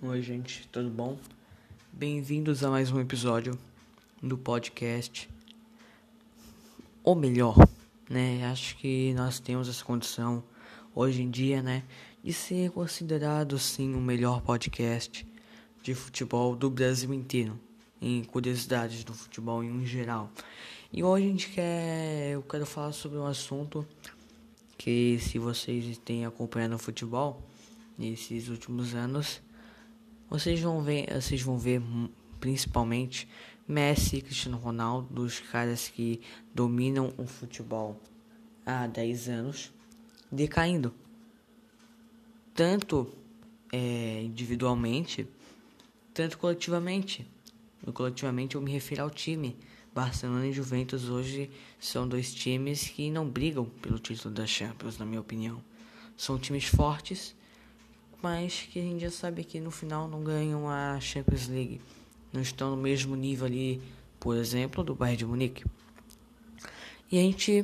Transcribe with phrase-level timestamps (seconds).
[0.00, 1.18] Oi, gente, tudo bom?
[1.92, 3.58] Bem-vindos a mais um episódio
[4.22, 5.28] do podcast.
[7.02, 7.56] Ou melhor,
[8.08, 8.46] né?
[8.46, 10.44] Acho que nós temos essa condição
[10.94, 11.82] hoje em dia, né?
[12.22, 15.26] De ser considerado sim o melhor podcast
[15.82, 17.58] de futebol do Brasil inteiro,
[18.00, 20.30] em curiosidades do futebol em geral.
[20.92, 23.84] E hoje a gente quer, eu quero falar sobre um assunto
[24.76, 27.42] que se vocês têm acompanhado o futebol
[27.98, 29.40] nesses últimos anos,
[30.28, 31.82] vocês vão ver, vocês vão ver
[32.40, 33.28] principalmente
[33.66, 36.20] Messi e Cristiano Ronaldo, os caras que
[36.54, 38.00] dominam o futebol
[38.64, 39.72] há 10 anos,
[40.30, 40.94] decaindo.
[42.54, 43.12] Tanto
[43.72, 45.28] é, individualmente,
[46.14, 47.26] tanto coletivamente.
[47.84, 49.56] No coletivamente eu me refiro ao time
[49.94, 55.04] Barcelona e Juventus hoje são dois times que não brigam pelo título da Champions, na
[55.04, 55.62] minha opinião.
[56.16, 57.34] São times fortes,
[58.22, 61.80] mas que a gente já sabe que no final não ganham a Champions League.
[62.32, 63.80] Não estão no mesmo nível ali,
[64.18, 65.64] por exemplo, do Bayern de Munique.
[67.10, 67.62] E a gente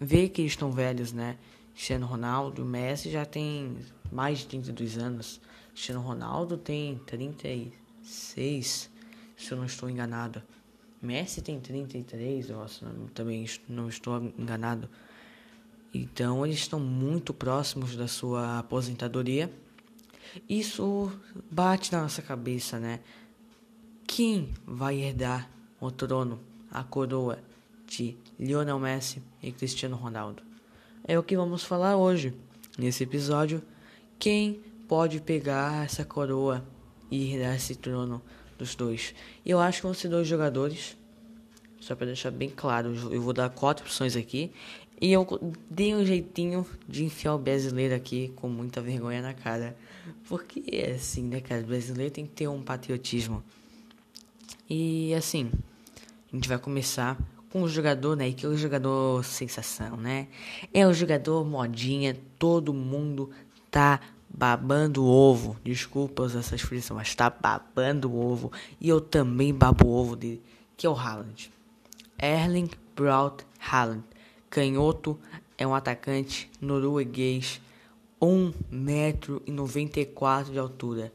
[0.00, 1.36] vê que eles estão velhos, né?
[1.74, 3.76] Cristiano Ronaldo, Messi já tem
[4.10, 5.40] mais de 32 anos.
[5.72, 8.90] Cristiano Ronaldo tem 36,
[9.36, 10.42] se eu não estou enganado.
[11.02, 12.66] Messi tem 33, eu
[13.14, 14.88] também não estou enganado.
[15.92, 19.50] Então eles estão muito próximos da sua aposentadoria.
[20.48, 21.12] Isso
[21.50, 23.00] bate na nossa cabeça, né?
[24.06, 25.50] Quem vai herdar
[25.80, 27.38] o trono, a coroa
[27.86, 30.42] de Lionel Messi e Cristiano Ronaldo?
[31.04, 32.34] É o que vamos falar hoje
[32.78, 33.62] nesse episódio.
[34.18, 36.64] Quem pode pegar essa coroa
[37.10, 38.22] e herdar esse trono
[38.58, 39.14] dos dois.
[39.44, 40.96] Eu acho que vão ser dois jogadores.
[41.80, 44.52] Só para deixar bem claro, eu vou dar quatro opções aqui.
[45.00, 45.26] E eu
[45.70, 49.74] dei um jeitinho de enfiar o brasileiro aqui com muita vergonha na cara.
[50.28, 51.62] Porque é assim, né, cara?
[51.62, 53.42] O brasileiro tem que ter um patriotismo.
[54.68, 55.50] E assim,
[56.30, 57.18] a gente vai começar
[57.50, 58.30] com o jogador, né?
[58.32, 60.28] Que é o jogador sensação, né?
[60.72, 63.30] É o jogador modinha, todo mundo
[63.70, 65.56] tá babando ovo.
[65.64, 68.52] Desculpa usar essa expressão, mas tá babando ovo.
[68.80, 70.42] E eu também babo ovo dele,
[70.76, 71.50] que é o Haaland.
[72.18, 74.04] Erling Braut Haaland,
[74.50, 75.18] canhoto,
[75.56, 77.62] é um atacante norueguês,
[78.20, 81.10] 1,94m de altura.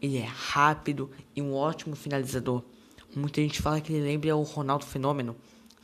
[0.00, 2.64] Ele é rápido e um ótimo finalizador.
[3.14, 5.36] Muita gente fala que ele lembra o Ronaldo Fenômeno,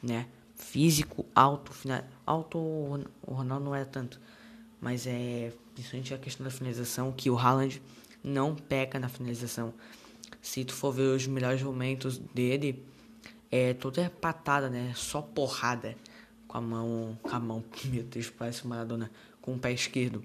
[0.02, 0.26] né?
[0.54, 2.02] Físico, alto, final...
[2.24, 4.18] alto o Ronaldo não era tanto,
[4.80, 7.82] mas é principalmente a questão da finalização, que o Haaland
[8.24, 9.74] não peca na finalização.
[10.40, 12.82] Se tu for ver os melhores momentos dele,
[13.50, 14.94] é toda patada, né?
[14.96, 15.94] Só porrada
[16.56, 19.10] com a mão, com a mão, meu Deus, parece Maradona,
[19.42, 20.24] com o pé esquerdo.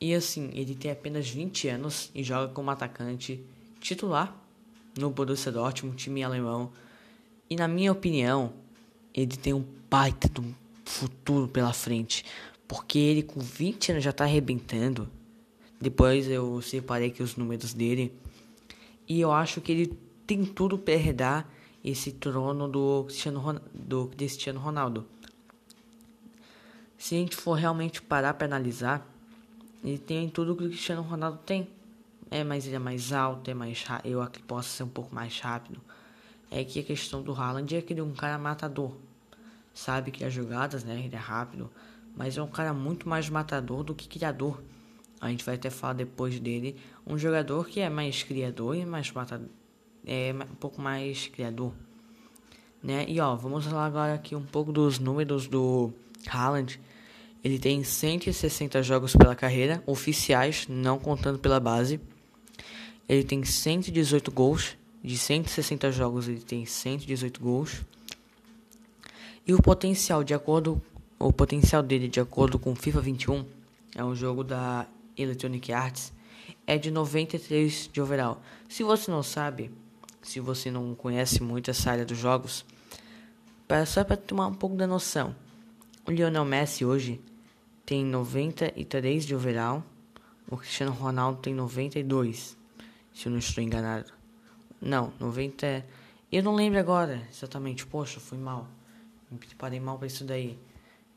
[0.00, 3.40] E assim, ele tem apenas 20 anos e joga como atacante
[3.80, 4.36] titular
[4.96, 6.70] no Borussia Dortmund, time alemão.
[7.50, 8.52] E na minha opinião,
[9.12, 10.44] ele tem um baita do
[10.84, 12.24] futuro pela frente.
[12.68, 15.08] Porque ele com 20 anos já tá arrebentando.
[15.80, 18.12] Depois eu separei aqui os números dele.
[19.08, 21.48] E eu acho que ele tem tudo para herdar
[21.82, 25.06] esse trono do Cristiano, do Cristiano Ronaldo.
[27.04, 29.06] Se a gente for realmente parar para analisar,
[29.84, 31.68] ele tem tudo que o Cristiano Ronaldo tem.
[32.30, 35.38] É, mas ele é mais alto, é mais eu aqui posso ser um pouco mais
[35.38, 35.82] rápido.
[36.50, 38.90] É que a questão do Haaland é que ele é um cara matador.
[39.74, 41.70] Sabe que as jogadas, né, ele é rápido,
[42.16, 44.62] mas é um cara muito mais matador do que criador.
[45.20, 46.74] A gente vai até falar depois dele,
[47.06, 49.50] um jogador que é mais criador e mais matador,
[50.06, 51.74] é um pouco mais criador.
[52.82, 53.04] Né?
[53.06, 55.92] E ó, vamos falar agora aqui um pouco dos números do
[56.26, 56.80] Haaland.
[57.44, 62.00] Ele tem 160 jogos pela carreira, oficiais, não contando pela base.
[63.06, 64.78] Ele tem 118 gols.
[65.02, 67.82] De 160 jogos, ele tem 118 gols.
[69.46, 70.80] E o potencial, de acordo
[71.18, 73.44] o potencial dele, de acordo com FIFA 21,
[73.94, 76.12] é um jogo da Electronic Arts,
[76.66, 78.40] é de 93 de overall.
[78.68, 79.70] Se você não sabe,
[80.22, 82.64] se você não conhece muito essa área dos jogos,
[83.86, 85.36] só para tomar um pouco da noção.
[86.06, 87.20] O Lionel Messi hoje
[87.84, 89.84] tem 93 de overall,
[90.50, 92.56] o Cristiano Ronaldo tem 92,
[93.12, 94.12] se eu não estou enganado.
[94.80, 95.84] Não, 90.
[96.30, 97.86] Eu não lembro agora exatamente.
[97.86, 98.68] Poxa, fui mal.
[99.30, 100.58] Me preparei mal para isso daí.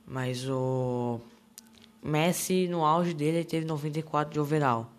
[0.05, 1.19] Mas o
[2.01, 4.89] Messi no auge dele teve 94 de overall.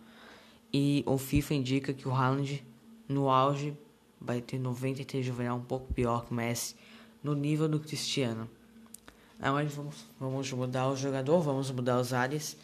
[0.73, 2.63] E o FIFA indica que o Haaland
[3.09, 3.75] no auge
[4.21, 6.77] vai ter 93 de overall, um pouco pior que o Messi,
[7.23, 8.51] no nível do Cristiano.
[9.41, 12.57] Agora vamos, vamos mudar o jogador, vamos mudar os áreas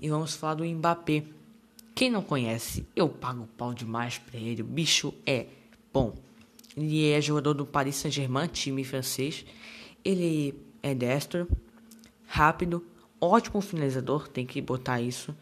[0.00, 1.24] e vamos falar do Mbappé.
[1.94, 4.62] Quem não conhece, eu pago pau demais pra ele.
[4.62, 5.46] O bicho é
[5.92, 6.14] bom.
[6.76, 9.44] Ele é jogador do Paris Saint-Germain, time francês.
[10.02, 11.46] Ele é destro,
[12.26, 12.84] rápido,
[13.20, 15.36] ótimo finalizador, tem que botar isso.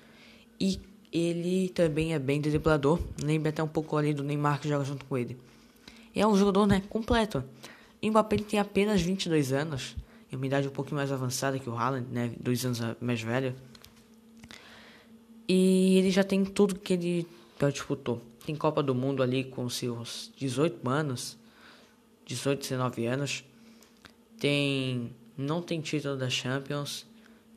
[0.59, 0.81] E
[1.13, 2.99] ele também é bem driblador.
[3.23, 5.39] Lembra até um pouco ali do Neymar que joga junto com ele.
[6.15, 7.45] É um jogador né, completo.
[8.03, 9.97] Mbappé tem apenas 22 anos,
[10.31, 13.55] em uma idade um pouquinho mais avançada que o Haaland, né, dois anos mais velho.
[15.49, 17.27] E ele já tem tudo que ele
[17.61, 18.23] já disputou.
[18.47, 21.37] Tem Copa do Mundo ali com seus 18 anos,
[22.27, 23.44] 18, 19 anos.
[24.38, 27.06] Tem não tem título da Champions,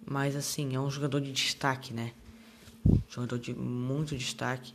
[0.05, 2.13] mas assim, é um jogador de destaque, né?
[3.09, 4.73] Jogador de muito destaque.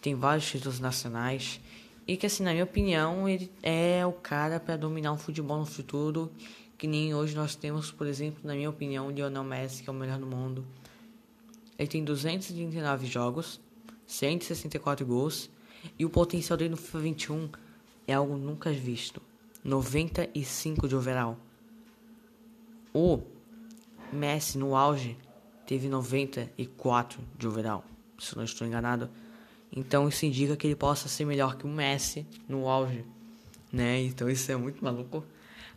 [0.00, 1.60] Tem vários títulos nacionais
[2.06, 5.66] e que assim, na minha opinião, ele é o cara para dominar o futebol no
[5.66, 6.30] futuro,
[6.76, 9.96] que nem hoje nós temos, por exemplo, na minha opinião, Lionel Messi, que é o
[9.96, 10.64] melhor do mundo.
[11.78, 13.60] Ele tem 239 jogos,
[14.06, 15.50] 164 gols
[15.98, 17.48] e o potencial dele no FIFA 21
[18.06, 19.20] é algo nunca visto.
[19.62, 21.38] 95 de overall.
[22.92, 23.20] O
[24.12, 25.16] Messi no auge
[25.66, 27.84] teve 94 de overall,
[28.18, 29.10] se não estou enganado.
[29.74, 33.04] Então isso indica que ele possa ser melhor que o Messi no auge,
[33.72, 34.02] né?
[34.02, 35.24] Então isso é muito maluco.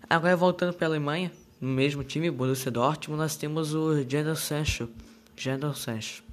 [0.09, 4.89] Agora voltando para a Alemanha, no mesmo time, Borussia Dortmund, nós temos o Jadon Sancho
[5.38, 6.23] Jadon Sancho.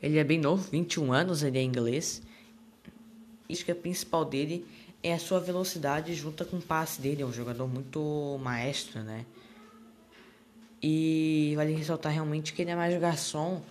[0.00, 2.22] Ele é bem novo, 21 anos, ele é inglês.
[3.48, 4.66] Que a principal dele
[5.02, 7.22] é a sua velocidade junto com o passe dele.
[7.22, 9.24] É um jogador muito maestro, né?
[10.82, 13.62] E vale ressaltar realmente que ele é mais garçom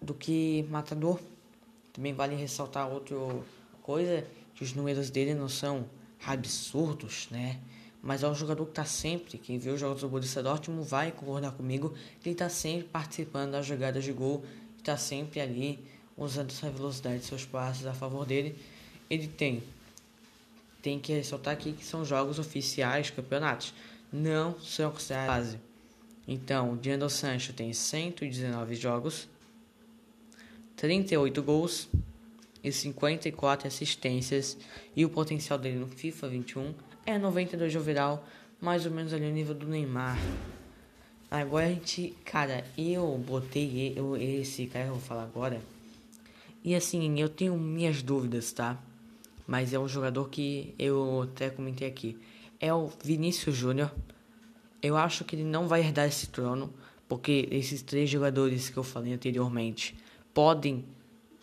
[0.00, 1.18] do que matador.
[1.92, 3.16] Também vale ressaltar outra
[3.82, 5.86] coisa, que os números dele não são
[6.24, 7.58] absurdos, né?
[8.02, 11.10] Mas é um jogador que está sempre, quem viu os jogos do Borussia Dortmund vai
[11.10, 14.44] concordar comigo, que ele está sempre participando das jogadas de gol,
[14.78, 15.78] está sempre ali
[16.16, 18.56] usando essa velocidade, seus passes a favor dele.
[19.10, 19.62] Ele tem,
[20.82, 23.74] tem que ressaltar aqui que são jogos oficiais, campeonatos,
[24.12, 25.60] não são considerados base.
[26.28, 29.28] Então, o Diandro Sancho tem 119 jogos,
[30.76, 31.88] 38 gols
[32.66, 34.58] e 54 assistências,
[34.96, 36.74] e o potencial dele no FIFA 21
[37.06, 38.24] é 92 de overall,
[38.60, 40.18] mais ou menos ali o nível do Neymar.
[41.30, 45.60] Agora a gente, cara, eu botei eu, esse cara que eu vou falar agora.
[46.64, 48.76] E assim, eu tenho minhas dúvidas, tá?
[49.46, 52.18] Mas é um jogador que eu até comentei aqui.
[52.58, 53.92] É o Vinícius Júnior.
[54.82, 56.74] Eu acho que ele não vai herdar esse trono,
[57.08, 59.96] porque esses três jogadores que eu falei anteriormente
[60.34, 60.84] podem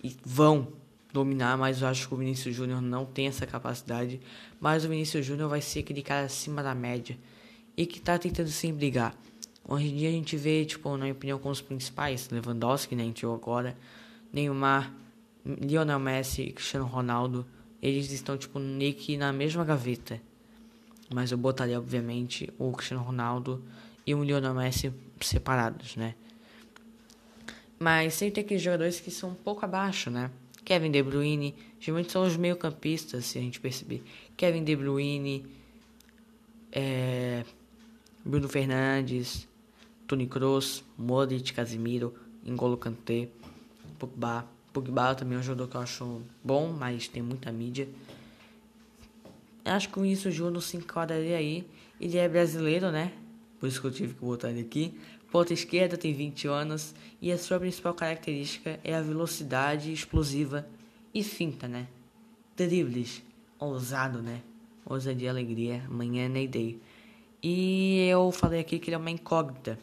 [0.03, 0.67] e vão
[1.13, 4.19] dominar, mas eu acho que o Vinícius Júnior não tem essa capacidade.
[4.59, 7.17] Mas o Vinícius Júnior vai ser aquele cara acima da média
[7.77, 9.15] e que tá tentando sim brigar.
[9.65, 13.03] Hoje em dia a gente vê, tipo, na minha opinião, com os principais, Lewandowski, né,
[13.03, 13.77] entrou agora,
[14.33, 14.91] Neymar,
[15.45, 17.45] Lionel Messi Cristiano Ronaldo,
[17.81, 20.19] eles estão, tipo, nick na mesma gaveta.
[21.13, 23.63] Mas eu botaria, obviamente, o Cristiano Ronaldo
[24.05, 26.15] e o Lionel Messi separados, né?
[27.79, 30.31] Mas sempre tem aqueles jogadores que são um pouco abaixo, né?
[30.63, 34.03] Kevin De Bruyne, geralmente são os meio campistas, se a gente perceber.
[34.37, 35.45] Kevin De Bruyne,
[36.71, 37.43] é,
[38.25, 39.47] Bruno Fernandes,
[40.07, 42.13] Toni Kroos, Modric, Casemiro,
[42.45, 43.29] N'Golo Kanté,
[43.99, 44.45] Pogba.
[44.71, 47.87] Pogba também é um jogador que eu acho bom, mas tem muita mídia.
[49.65, 51.65] Acho que com isso o Júnior se enquadraria aí.
[51.99, 53.13] Ele é brasileiro, né?
[53.59, 54.93] Por isso que eu tive que botar ele aqui.
[55.33, 60.63] Ponta esquerda tem 20 anos e a sua principal característica é a velocidade explosiva
[61.11, 61.87] e finta, né?
[62.55, 63.23] Dribles,
[63.57, 64.41] ousado, né?
[64.85, 66.79] Ousadia e alegria, amanhã é day.
[67.41, 69.79] E eu falei aqui que ele é uma incógnita.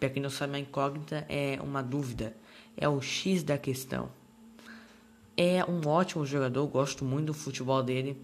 [0.00, 2.34] Pra quem não sabe, uma incógnita é uma dúvida.
[2.76, 4.10] É o X da questão.
[5.36, 8.20] É um ótimo jogador, gosto muito do futebol dele,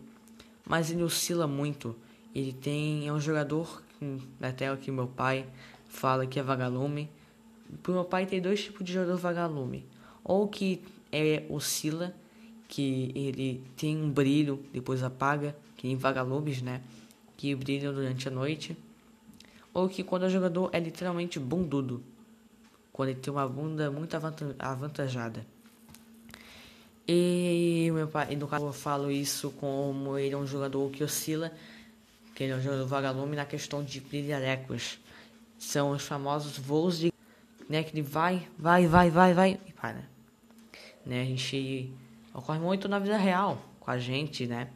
[0.66, 1.94] mas ele oscila muito.
[2.34, 3.84] Ele tem é um jogador
[4.42, 5.46] até que meu pai
[5.88, 7.10] fala que é vagalume.
[7.82, 9.84] Pro meu pai tem dois tipos de jogador vagalume.
[10.22, 12.14] Ou que é oscila,
[12.68, 16.82] que ele tem um brilho, depois apaga, que nem vagalumes, né?
[17.36, 18.76] Que brilham durante a noite.
[19.72, 22.02] Ou que quando o jogador é literalmente bundudo.
[22.92, 24.16] Quando ele tem uma bunda muito
[24.58, 25.46] avantajada.
[27.06, 31.50] E meu pai, no caso eu falo isso como ele é um jogador que oscila,
[32.34, 34.98] que ele é um jogador vagalume na questão de brilharecos
[35.58, 37.12] são os famosos voos de
[37.68, 40.08] né, que ele vai, vai, vai, vai, vai e para.
[41.04, 41.92] Né, a gente
[42.32, 44.70] ocorre muito na vida real com a gente, né?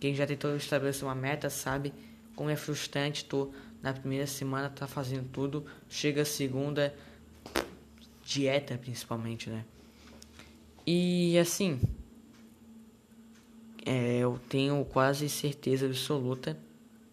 [0.00, 1.94] Quem já tentou estabelecer uma meta sabe
[2.34, 6.94] como é frustrante tu na primeira semana tá fazendo tudo, chega a segunda
[8.24, 9.64] dieta principalmente, né?
[10.86, 11.80] E assim,
[13.86, 16.58] é, eu tenho quase certeza absoluta,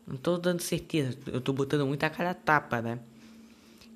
[0.08, 3.00] não tô dando certeza, eu tô botando muita cara tapa, né?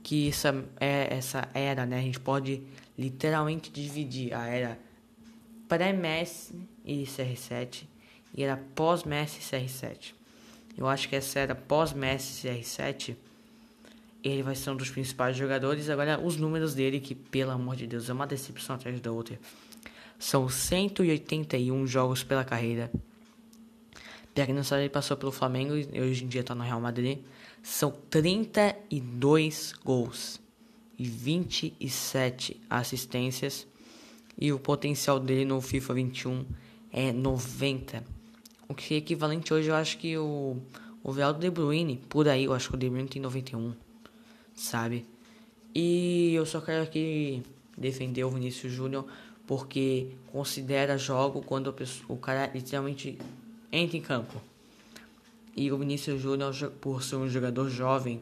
[0.06, 1.98] Que essa, é, essa era, né?
[1.98, 2.62] A gente pode
[2.96, 4.78] literalmente dividir a era
[5.68, 6.54] pré-Messi
[6.86, 7.86] e CR7
[8.36, 10.14] e era pós-Messi e CR7.
[10.78, 13.16] Eu acho que essa era pós-Messi e CR7
[14.24, 15.90] ele vai ser um dos principais jogadores.
[15.90, 19.40] Agora, os números dele, que pelo amor de Deus é uma decepção atrás da outra.
[20.20, 22.92] São 181 jogos pela carreira.
[24.64, 27.20] Sabe, ele passou pelo Flamengo e hoje em dia está no Real Madrid.
[27.64, 30.42] São 32 gols
[31.00, 33.66] e 27 assistências.
[34.38, 36.46] E o potencial dele no FIFA 21
[36.92, 38.04] é 90.
[38.68, 40.58] O que é equivalente hoje, eu acho que o,
[41.02, 43.74] o Real De Bruyne, por aí, eu acho que o De Bruyne tem 91
[44.56, 45.06] sabe?
[45.74, 47.44] E eu só quero aqui
[47.78, 49.06] defender o Vinícius Júnior
[49.46, 51.76] porque considera jogo quando
[52.08, 53.20] o cara literalmente
[53.78, 54.42] entra em campo.
[55.56, 58.22] E o Vinícius Júnior, por ser um jogador jovem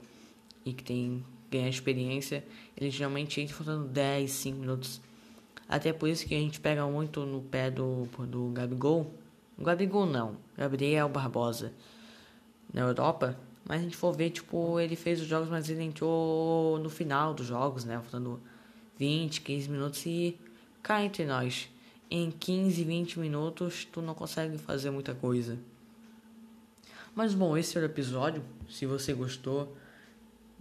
[0.66, 2.44] e que tem ganha experiência,
[2.76, 5.02] ele geralmente entra faltando 10, 5 minutos.
[5.68, 9.14] Até por isso que a gente pega muito no pé do, do Gabigol.
[9.58, 11.74] Gabigol não, Gabriel Barbosa.
[12.74, 16.80] Na Europa, mas a gente for ver, tipo, ele fez os jogos, mas ele entrou
[16.80, 18.00] no final dos jogos, né?
[18.00, 18.42] Faltando
[18.98, 20.38] 20, 15 minutos e
[20.82, 21.70] cá entre nós.
[22.10, 25.58] Em 15, 20 minutos tu não consegue fazer muita coisa.
[27.16, 28.44] Mas bom, esse era o episódio.
[28.70, 29.76] Se você gostou,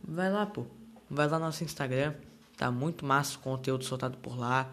[0.03, 0.65] vai lá, pô.
[1.09, 2.15] Vai lá no nosso Instagram.
[2.57, 4.73] Tá muito massa o conteúdo soltado por lá.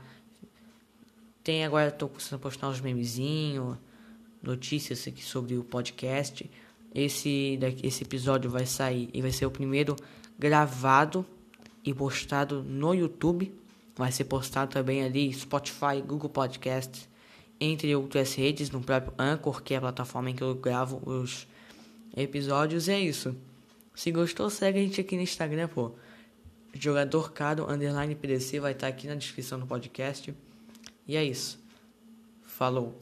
[1.43, 3.77] Tem agora, tô começando a postar uns memezinhos,
[4.43, 6.49] notícias aqui sobre o podcast.
[6.93, 9.95] Esse, esse episódio vai sair e vai ser o primeiro
[10.37, 11.25] gravado
[11.83, 13.53] e postado no YouTube.
[13.99, 17.09] Vai ser postado também ali Spotify, Google Podcasts,
[17.59, 21.45] entre outras redes, no próprio Anchor, que é a plataforma em que eu gravo os
[22.15, 22.87] episódios.
[22.87, 23.35] E é isso.
[23.93, 25.91] Se gostou, segue a gente aqui no Instagram, pô.
[26.73, 30.33] Jogador Caro Underline PDC vai estar aqui na descrição do podcast.
[31.05, 31.59] E é isso.
[32.41, 32.97] Falou.